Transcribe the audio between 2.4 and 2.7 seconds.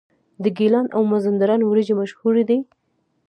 دي.